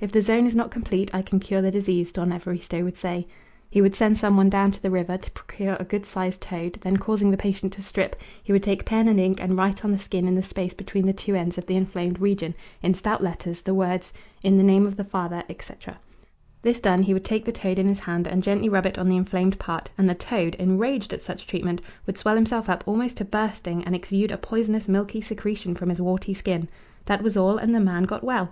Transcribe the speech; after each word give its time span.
"If 0.00 0.12
the 0.12 0.20
zone 0.20 0.46
is 0.46 0.54
not 0.54 0.70
complete 0.70 1.10
I 1.14 1.22
can 1.22 1.40
cure 1.40 1.62
the 1.62 1.70
disease," 1.70 2.12
Don 2.12 2.30
Evaristo 2.30 2.84
would 2.84 2.98
say. 2.98 3.26
He 3.70 3.80
would 3.80 3.94
send 3.94 4.18
some 4.18 4.36
one 4.36 4.50
down 4.50 4.70
to 4.72 4.82
the 4.82 4.90
river 4.90 5.16
to 5.16 5.30
procure 5.30 5.78
a 5.80 5.84
good 5.84 6.04
sized 6.04 6.42
toad, 6.42 6.76
then 6.82 6.98
causing 6.98 7.30
the 7.30 7.38
patient 7.38 7.72
to 7.72 7.82
strip, 7.82 8.16
he 8.42 8.52
would 8.52 8.62
take 8.62 8.84
pen 8.84 9.08
and 9.08 9.18
ink 9.18 9.40
and 9.42 9.56
write 9.56 9.82
on 9.82 9.90
the 9.90 9.98
skin 9.98 10.28
in 10.28 10.34
the 10.34 10.42
space 10.42 10.74
between 10.74 11.06
the 11.06 11.14
two 11.14 11.34
ends 11.34 11.56
of 11.56 11.64
the 11.64 11.74
inflamed 11.74 12.20
region, 12.20 12.54
in 12.82 12.92
stout 12.92 13.22
letters, 13.22 13.62
the 13.62 13.72
words, 13.72 14.12
In 14.42 14.58
the 14.58 14.62
name 14.62 14.86
of 14.86 14.96
the 14.96 15.04
Father, 15.04 15.42
etc. 15.48 15.98
This 16.60 16.78
done, 16.78 17.04
he 17.04 17.14
would 17.14 17.24
take 17.24 17.46
the 17.46 17.50
toad 17.50 17.78
in 17.78 17.88
his 17.88 18.00
hand 18.00 18.26
and 18.28 18.42
gently 18.42 18.68
rub 18.68 18.84
it 18.84 18.98
on 18.98 19.08
the 19.08 19.16
inflamed 19.16 19.58
part, 19.58 19.88
and 19.96 20.06
the 20.06 20.14
toad, 20.14 20.54
enraged 20.56 21.14
at 21.14 21.22
such 21.22 21.46
treatment, 21.46 21.80
would 22.04 22.18
swell 22.18 22.34
himself 22.36 22.68
up 22.68 22.84
almost 22.86 23.16
to 23.16 23.24
bursting 23.24 23.84
and 23.84 23.94
exude 23.94 24.32
a 24.32 24.36
poisonous 24.36 24.86
milky 24.86 25.22
secretion 25.22 25.74
from 25.74 25.88
his 25.88 25.98
warty 25.98 26.34
skin. 26.34 26.68
That 27.06 27.22
was 27.22 27.38
all, 27.38 27.56
and 27.56 27.74
the 27.74 27.80
man 27.80 28.02
got 28.02 28.22
well! 28.22 28.50